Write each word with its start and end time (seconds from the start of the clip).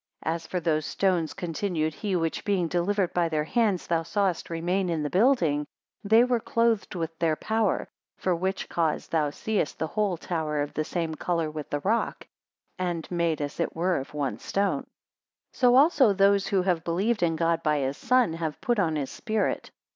125 0.23 0.35
As 0.35 0.47
for 0.49 0.59
those 0.59 0.85
stones, 0.87 1.33
continued 1.35 1.93
he, 1.93 2.15
which 2.15 2.43
being 2.43 2.67
delivered 2.67 3.13
by 3.13 3.29
their 3.29 3.43
hands, 3.43 3.85
thou 3.85 4.01
sawest 4.01 4.49
remain 4.49 4.89
in 4.89 5.03
the 5.03 5.11
building, 5.11 5.67
they 6.03 6.23
were 6.23 6.39
clothed 6.39 6.95
with 6.95 7.15
their 7.19 7.35
power; 7.35 7.87
for 8.17 8.35
which 8.35 8.67
cause 8.67 9.05
thou 9.09 9.29
seest 9.29 9.77
the 9.77 9.85
whole 9.85 10.17
tower 10.17 10.59
of 10.61 10.73
the 10.73 10.83
same 10.83 11.13
colour 11.13 11.51
with 11.51 11.69
the 11.69 11.81
rock, 11.81 12.25
and 12.79 13.11
made 13.11 13.39
as 13.41 13.59
it 13.59 13.75
were 13.75 13.95
of 13.97 14.11
one 14.11 14.39
stone. 14.39 14.87
126 15.53 15.59
So 15.59 15.75
also 15.75 16.13
those 16.13 16.47
who 16.47 16.63
have 16.63 16.83
believed 16.83 17.21
in 17.21 17.35
God 17.35 17.61
by 17.61 17.77
his 17.81 17.95
Son, 17.95 18.33
have 18.33 18.59
put 18.59 18.79
on 18.79 18.95
his 18.95 19.11
spirit. 19.11 19.69